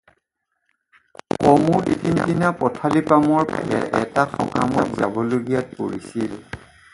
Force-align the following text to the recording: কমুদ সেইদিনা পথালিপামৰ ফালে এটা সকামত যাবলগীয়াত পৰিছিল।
কমুদ 1.43 1.89
সেইদিনা 2.05 2.49
পথালিপামৰ 2.61 3.45
ফালে 3.53 3.83
এটা 4.01 4.25
সকামত 4.33 4.99
যাবলগীয়াত 5.03 5.79
পৰিছিল। 5.85 6.35